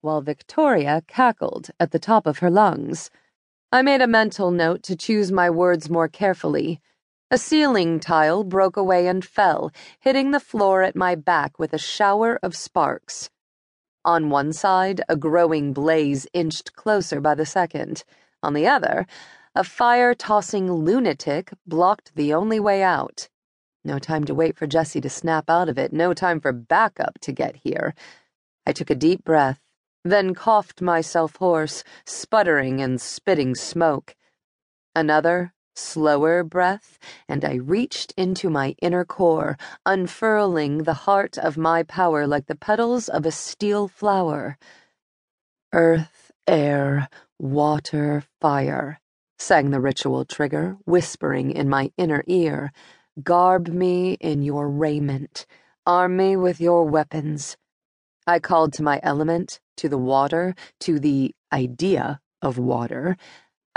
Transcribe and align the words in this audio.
while 0.00 0.20
Victoria 0.20 1.02
cackled 1.06 1.70
at 1.78 1.90
the 1.90 1.98
top 1.98 2.26
of 2.26 2.38
her 2.38 2.50
lungs. 2.50 3.10
I 3.72 3.82
made 3.82 4.00
a 4.00 4.06
mental 4.06 4.50
note 4.50 4.82
to 4.84 4.96
choose 4.96 5.32
my 5.32 5.50
words 5.50 5.90
more 5.90 6.08
carefully. 6.08 6.80
A 7.30 7.38
ceiling 7.38 7.98
tile 7.98 8.44
broke 8.44 8.76
away 8.76 9.08
and 9.08 9.24
fell, 9.24 9.72
hitting 9.98 10.30
the 10.30 10.40
floor 10.40 10.82
at 10.82 10.94
my 10.94 11.14
back 11.14 11.58
with 11.58 11.72
a 11.72 11.78
shower 11.78 12.38
of 12.42 12.54
sparks. 12.54 13.30
On 14.04 14.30
one 14.30 14.52
side, 14.52 15.02
a 15.08 15.16
growing 15.16 15.72
blaze 15.72 16.28
inched 16.32 16.74
closer 16.74 17.20
by 17.20 17.34
the 17.34 17.44
second. 17.44 18.04
On 18.42 18.54
the 18.54 18.68
other, 18.68 19.06
a 19.56 19.64
fire 19.64 20.14
tossing 20.14 20.70
lunatic 20.70 21.50
blocked 21.66 22.14
the 22.14 22.32
only 22.32 22.60
way 22.60 22.84
out. 22.84 23.28
No 23.84 23.98
time 23.98 24.24
to 24.24 24.34
wait 24.34 24.56
for 24.56 24.66
Jessie 24.66 25.00
to 25.00 25.10
snap 25.10 25.50
out 25.50 25.68
of 25.68 25.78
it, 25.78 25.92
no 25.92 26.14
time 26.14 26.40
for 26.40 26.52
backup 26.52 27.18
to 27.20 27.32
get 27.32 27.56
here. 27.56 27.94
I 28.66 28.72
took 28.72 28.90
a 28.90 28.94
deep 28.96 29.24
breath, 29.24 29.60
then 30.04 30.34
coughed 30.34 30.82
myself 30.82 31.36
hoarse, 31.36 31.84
sputtering 32.04 32.80
and 32.80 33.00
spitting 33.00 33.54
smoke. 33.54 34.16
Another, 34.94 35.52
slower 35.76 36.42
breath, 36.42 36.98
and 37.28 37.44
I 37.44 37.54
reached 37.54 38.12
into 38.16 38.50
my 38.50 38.74
inner 38.82 39.04
core, 39.04 39.56
unfurling 39.84 40.82
the 40.82 40.94
heart 40.94 41.38
of 41.38 41.56
my 41.56 41.82
power 41.82 42.26
like 42.26 42.46
the 42.46 42.56
petals 42.56 43.08
of 43.08 43.26
a 43.26 43.30
steel 43.30 43.88
flower. 43.88 44.58
Earth, 45.72 46.32
air, 46.46 47.08
water, 47.38 48.24
fire, 48.40 49.00
sang 49.38 49.70
the 49.70 49.80
ritual 49.80 50.24
trigger, 50.24 50.76
whispering 50.84 51.50
in 51.50 51.68
my 51.68 51.92
inner 51.96 52.24
ear. 52.26 52.72
Garb 53.22 53.68
me 53.68 54.14
in 54.14 54.42
your 54.42 54.68
raiment, 54.68 55.46
arm 55.86 56.16
me 56.16 56.36
with 56.36 56.60
your 56.60 56.84
weapons. 56.84 57.56
I 58.26 58.38
called 58.38 58.72
to 58.74 58.82
my 58.82 59.00
element, 59.02 59.60
to 59.78 59.88
the 59.88 59.98
water, 59.98 60.54
to 60.80 60.98
the 60.98 61.34
idea 61.52 62.20
of 62.42 62.58
water 62.58 63.16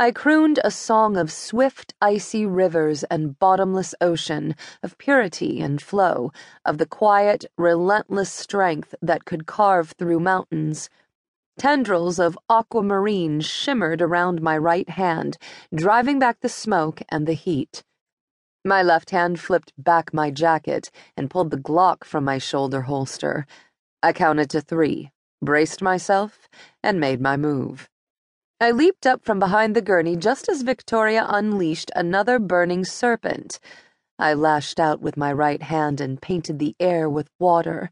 I 0.00 0.12
crooned 0.12 0.60
a 0.62 0.70
song 0.70 1.16
of 1.16 1.32
swift, 1.32 1.92
icy 2.00 2.46
rivers 2.46 3.02
and 3.10 3.36
bottomless 3.36 3.96
ocean, 4.00 4.54
of 4.80 4.96
purity 4.96 5.60
and 5.60 5.82
flow, 5.82 6.30
of 6.64 6.78
the 6.78 6.86
quiet, 6.86 7.46
relentless 7.58 8.30
strength 8.30 8.94
that 9.02 9.24
could 9.24 9.46
carve 9.46 9.94
through 9.98 10.20
mountains. 10.20 10.88
Tendrils 11.58 12.20
of 12.20 12.38
aquamarine 12.48 13.40
shimmered 13.40 14.00
around 14.00 14.40
my 14.40 14.56
right 14.56 14.88
hand, 14.88 15.36
driving 15.74 16.20
back 16.20 16.42
the 16.42 16.48
smoke 16.48 17.02
and 17.08 17.26
the 17.26 17.32
heat. 17.32 17.82
My 18.64 18.84
left 18.84 19.10
hand 19.10 19.40
flipped 19.40 19.72
back 19.76 20.14
my 20.14 20.30
jacket 20.30 20.92
and 21.16 21.28
pulled 21.28 21.50
the 21.50 21.56
Glock 21.56 22.04
from 22.04 22.22
my 22.22 22.38
shoulder 22.38 22.82
holster. 22.82 23.48
I 24.02 24.12
counted 24.12 24.48
to 24.50 24.60
three, 24.60 25.10
braced 25.42 25.82
myself, 25.82 26.48
and 26.82 27.00
made 27.00 27.20
my 27.20 27.36
move. 27.36 27.88
I 28.60 28.70
leaped 28.70 29.06
up 29.06 29.24
from 29.24 29.38
behind 29.38 29.74
the 29.74 29.82
gurney 29.82 30.16
just 30.16 30.48
as 30.48 30.62
Victoria 30.62 31.26
unleashed 31.28 31.90
another 31.96 32.38
burning 32.38 32.84
serpent. 32.84 33.58
I 34.18 34.34
lashed 34.34 34.78
out 34.78 35.00
with 35.00 35.16
my 35.16 35.32
right 35.32 35.62
hand 35.62 36.00
and 36.00 36.20
painted 36.20 36.58
the 36.58 36.76
air 36.78 37.08
with 37.08 37.28
water. 37.38 37.90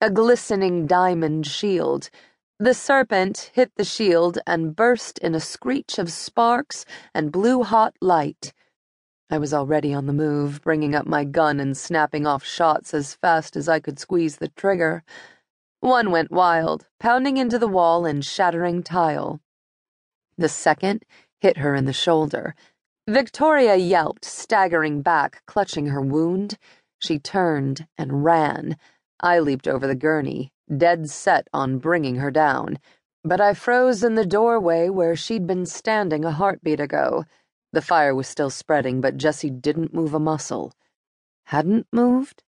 A 0.00 0.10
glistening 0.10 0.86
diamond 0.86 1.46
shield. 1.46 2.10
The 2.58 2.74
serpent 2.74 3.50
hit 3.54 3.72
the 3.76 3.84
shield 3.84 4.38
and 4.46 4.74
burst 4.74 5.18
in 5.18 5.34
a 5.34 5.40
screech 5.40 5.98
of 5.98 6.12
sparks 6.12 6.84
and 7.14 7.32
blue 7.32 7.62
hot 7.62 7.94
light. 8.00 8.52
I 9.28 9.38
was 9.38 9.52
already 9.52 9.92
on 9.92 10.06
the 10.06 10.12
move, 10.12 10.62
bringing 10.62 10.94
up 10.94 11.06
my 11.06 11.24
gun 11.24 11.58
and 11.58 11.76
snapping 11.76 12.26
off 12.26 12.44
shots 12.44 12.94
as 12.94 13.14
fast 13.14 13.56
as 13.56 13.68
I 13.68 13.80
could 13.80 13.98
squeeze 13.98 14.36
the 14.36 14.48
trigger. 14.48 15.02
One 15.80 16.10
went 16.10 16.30
wild, 16.30 16.86
pounding 16.98 17.36
into 17.36 17.58
the 17.58 17.68
wall 17.68 18.06
and 18.06 18.24
shattering 18.24 18.82
tile. 18.82 19.40
The 20.38 20.48
second 20.48 21.04
hit 21.40 21.58
her 21.58 21.74
in 21.74 21.84
the 21.84 21.92
shoulder. 21.92 22.54
Victoria 23.08 23.76
yelped, 23.76 24.24
staggering 24.24 25.02
back, 25.02 25.42
clutching 25.46 25.86
her 25.86 26.00
wound. 26.00 26.58
She 26.98 27.18
turned 27.18 27.86
and 27.96 28.24
ran. 28.24 28.76
I 29.20 29.38
leaped 29.38 29.68
over 29.68 29.86
the 29.86 29.94
gurney, 29.94 30.52
dead 30.74 31.08
set 31.08 31.48
on 31.52 31.78
bringing 31.78 32.16
her 32.16 32.30
down. 32.30 32.78
But 33.22 33.40
I 33.40 33.54
froze 33.54 34.02
in 34.02 34.14
the 34.14 34.26
doorway 34.26 34.88
where 34.88 35.16
she'd 35.16 35.46
been 35.46 35.66
standing 35.66 36.24
a 36.24 36.32
heartbeat 36.32 36.80
ago. 36.80 37.24
The 37.72 37.82
fire 37.82 38.14
was 38.14 38.28
still 38.28 38.50
spreading, 38.50 39.00
but 39.00 39.16
Jessie 39.16 39.50
didn't 39.50 39.94
move 39.94 40.14
a 40.14 40.20
muscle. 40.20 40.72
Hadn't 41.44 41.86
moved? 41.92 42.42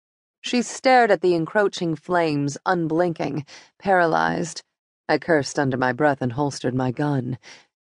She 0.47 0.63
stared 0.63 1.11
at 1.11 1.23
the 1.23 1.35
encroaching 1.35 1.97
flames, 1.97 2.57
unblinking, 2.65 3.45
paralyzed. 3.81 4.63
I 5.09 5.19
cursed 5.19 5.59
under 5.59 5.77
my 5.77 5.93
breath 5.93 6.23
and 6.23 6.35
holstered 6.35 6.73
my 6.73 6.93
gun. 6.93 7.39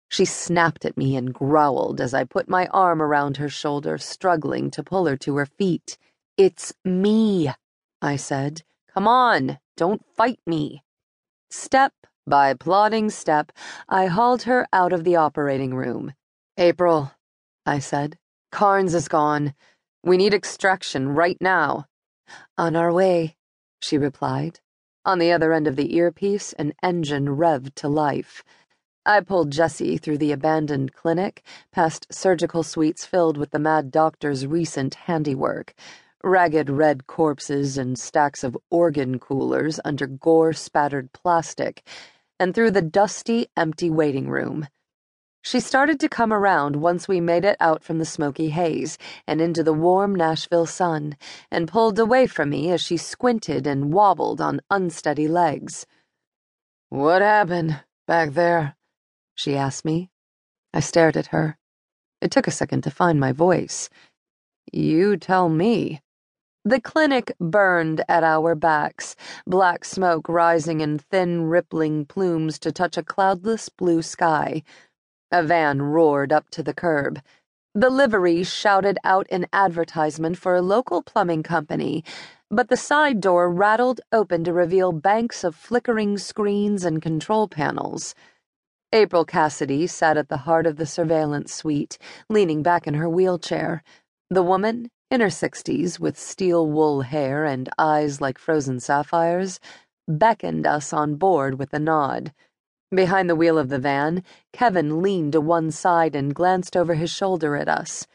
She 0.09 0.25
snapped 0.25 0.83
at 0.83 0.97
me 0.97 1.15
and 1.15 1.31
growled 1.31 2.01
as 2.01 2.15
I 2.15 2.23
put 2.23 2.49
my 2.49 2.65
arm 2.71 3.03
around 3.03 3.37
her 3.37 3.49
shoulder, 3.49 3.99
struggling 3.99 4.71
to 4.71 4.81
pull 4.81 5.05
her 5.05 5.15
to 5.15 5.35
her 5.37 5.45
feet. 5.45 5.99
It's 6.37 6.73
me, 6.83 7.51
I 8.01 8.15
said. 8.15 8.63
Come 8.91 9.07
on, 9.07 9.59
don't 9.77 10.03
fight 10.03 10.39
me. 10.47 10.83
Step 11.51 11.93
by 12.25 12.55
plodding 12.55 13.11
step, 13.11 13.51
I 13.87 14.07
hauled 14.07 14.41
her 14.43 14.65
out 14.73 14.91
of 14.91 15.03
the 15.03 15.17
operating 15.17 15.75
room. 15.75 16.15
April, 16.57 17.11
I 17.63 17.77
said, 17.77 18.17
Carnes 18.51 18.95
is 18.95 19.07
gone. 19.07 19.53
We 20.03 20.17
need 20.17 20.33
extraction 20.33 21.09
right 21.09 21.37
now. 21.39 21.85
On 22.57 22.75
our 22.75 22.91
way, 22.91 23.35
she 23.79 23.97
replied. 23.97 24.59
On 25.05 25.19
the 25.19 25.31
other 25.31 25.53
end 25.53 25.67
of 25.67 25.75
the 25.75 25.95
earpiece, 25.95 26.53
an 26.53 26.73
engine 26.81 27.27
revved 27.27 27.75
to 27.75 27.87
life. 27.87 28.43
I 29.05 29.21
pulled 29.21 29.51
Jessie 29.51 29.97
through 29.97 30.17
the 30.17 30.31
abandoned 30.31 30.93
clinic, 30.93 31.43
past 31.71 32.07
surgical 32.11 32.63
suites 32.63 33.05
filled 33.05 33.37
with 33.37 33.51
the 33.51 33.59
mad 33.59 33.91
doctor's 33.91 34.47
recent 34.47 34.95
handiwork, 34.95 35.75
ragged 36.23 36.71
red 36.71 37.05
corpses 37.05 37.77
and 37.77 37.99
stacks 37.99 38.43
of 38.43 38.57
organ 38.71 39.19
coolers 39.19 39.79
under 39.85 40.07
gore 40.07 40.53
spattered 40.53 41.13
plastic, 41.13 41.87
and 42.39 42.55
through 42.55 42.71
the 42.71 42.81
dusty, 42.81 43.47
empty 43.55 43.91
waiting 43.91 44.27
room. 44.27 44.67
She 45.45 45.59
started 45.59 45.99
to 45.99 46.09
come 46.09 46.33
around 46.33 46.77
once 46.77 47.07
we 47.07 47.21
made 47.21 47.45
it 47.45 47.55
out 47.59 47.83
from 47.83 47.99
the 47.99 48.05
smoky 48.05 48.49
haze 48.49 48.97
and 49.27 49.39
into 49.39 49.61
the 49.61 49.73
warm 49.73 50.15
Nashville 50.15 50.65
sun, 50.65 51.15
and 51.51 51.67
pulled 51.67 51.99
away 51.99 52.25
from 52.25 52.49
me 52.49 52.71
as 52.71 52.81
she 52.81 52.97
squinted 52.97 53.67
and 53.67 53.93
wobbled 53.93 54.41
on 54.41 54.59
unsteady 54.71 55.27
legs. 55.27 55.85
What 56.89 57.21
happened 57.21 57.79
back 58.07 58.31
there? 58.31 58.75
she 59.35 59.55
asked 59.55 59.85
me. 59.85 60.09
I 60.73 60.79
stared 60.79 61.15
at 61.15 61.27
her. 61.27 61.59
It 62.21 62.31
took 62.31 62.47
a 62.47 62.51
second 62.51 62.81
to 62.81 62.89
find 62.89 63.19
my 63.19 63.31
voice. 63.31 63.87
You 64.73 65.15
tell 65.15 65.47
me. 65.47 66.01
The 66.67 66.81
clinic 66.81 67.31
burned 67.39 68.03
at 68.09 68.23
our 68.23 68.55
backs, 68.55 69.15
black 69.45 69.85
smoke 69.85 70.27
rising 70.27 70.81
in 70.81 70.97
thin, 70.97 71.43
rippling 71.43 72.05
plumes 72.05 72.57
to 72.57 72.71
touch 72.71 72.97
a 72.97 73.03
cloudless 73.03 73.69
blue 73.69 74.01
sky. 74.01 74.63
A 75.31 75.43
van 75.43 75.81
roared 75.81 76.31
up 76.31 76.49
to 76.51 76.63
the 76.63 76.73
curb. 76.73 77.19
The 77.73 77.89
livery 77.89 78.43
shouted 78.43 78.97
out 79.03 79.27
an 79.29 79.47
advertisement 79.51 80.37
for 80.37 80.55
a 80.55 80.61
local 80.61 81.01
plumbing 81.01 81.43
company, 81.43 82.03
but 82.49 82.69
the 82.69 82.77
side 82.77 83.19
door 83.19 83.49
rattled 83.49 83.99
open 84.11 84.43
to 84.43 84.53
reveal 84.53 84.91
banks 84.91 85.43
of 85.43 85.55
flickering 85.55 86.17
screens 86.17 86.85
and 86.85 87.01
control 87.01 87.47
panels. 87.47 88.15
April 88.93 89.25
Cassidy 89.25 89.87
sat 89.87 90.15
at 90.15 90.29
the 90.29 90.37
heart 90.37 90.65
of 90.65 90.77
the 90.77 90.85
surveillance 90.85 91.53
suite, 91.53 91.97
leaning 92.29 92.63
back 92.63 92.87
in 92.87 92.93
her 92.93 93.09
wheelchair. 93.09 93.83
The 94.29 94.43
woman, 94.43 94.89
in 95.11 95.19
her 95.19 95.29
sixties, 95.29 95.99
with 95.99 96.17
steel 96.17 96.65
wool 96.65 97.01
hair 97.01 97.43
and 97.43 97.67
eyes 97.77 98.21
like 98.21 98.37
frozen 98.37 98.79
sapphires, 98.79 99.59
beckoned 100.07 100.65
us 100.65 100.93
on 100.93 101.15
board 101.15 101.59
with 101.59 101.73
a 101.73 101.79
nod. 101.79 102.31
Behind 102.95 103.29
the 103.29 103.35
wheel 103.35 103.57
of 103.57 103.67
the 103.67 103.77
van, 103.77 104.23
Kevin 104.53 105.01
leaned 105.01 105.33
to 105.33 105.41
one 105.41 105.69
side 105.69 106.15
and 106.15 106.33
glanced 106.33 106.77
over 106.77 106.93
his 106.93 107.11
shoulder 107.11 107.57
at 107.57 107.67
us. 107.67 108.07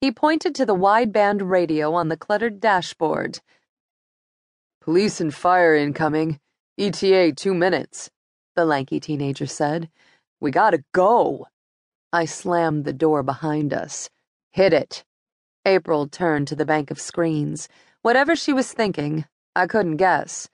He 0.00 0.10
pointed 0.10 0.56
to 0.56 0.66
the 0.66 0.74
wideband 0.74 1.48
radio 1.48 1.94
on 1.94 2.08
the 2.08 2.16
cluttered 2.16 2.58
dashboard. 2.58 3.38
Police 4.80 5.20
and 5.20 5.32
fire 5.32 5.76
incoming. 5.76 6.40
ETA 6.78 7.32
two 7.32 7.54
minutes, 7.54 8.10
the 8.56 8.64
lanky 8.64 8.98
teenager 8.98 9.46
said. 9.46 9.88
We 10.40 10.50
gotta 10.50 10.82
go. 10.92 11.46
I 12.12 12.24
slammed 12.24 12.84
the 12.84 12.92
door 12.92 13.22
behind 13.22 13.72
us. 13.72 14.10
Hit 14.50 14.72
it. 14.72 15.04
April 15.64 16.08
turned 16.08 16.48
to 16.48 16.56
the 16.56 16.66
bank 16.66 16.90
of 16.90 17.00
screens. 17.00 17.68
Whatever 18.02 18.34
she 18.34 18.52
was 18.52 18.72
thinking, 18.72 19.26
I 19.54 19.66
couldn't 19.66 19.96
guess. 19.96 20.48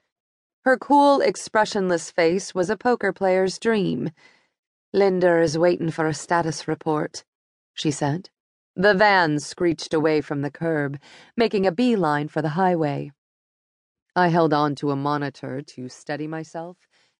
Her 0.65 0.77
cool, 0.77 1.21
expressionless 1.21 2.09
face 2.09 2.55
was 2.55 2.71
a 2.71 2.77
poker 2.77 3.13
player's 3.13 3.59
dream. 3.59 4.09
Linda 4.91 5.39
is 5.39 5.59
waiting 5.59 5.91
for 5.91 6.07
a 6.07 6.13
status 6.13 6.67
report, 6.67 7.23
she 7.75 7.91
said. 7.91 8.31
The 8.75 8.95
van 8.95 9.37
screeched 9.39 9.93
away 9.93 10.21
from 10.21 10.41
the 10.41 10.49
curb, 10.49 10.99
making 11.37 11.67
a 11.67 11.71
beeline 11.71 12.29
for 12.29 12.41
the 12.41 12.57
highway. 12.57 13.11
I 14.15 14.29
held 14.29 14.53
on 14.53 14.73
to 14.75 14.89
a 14.89 14.95
monitor 14.95 15.61
to 15.61 15.87
steady 15.87 16.25
myself 16.25 16.77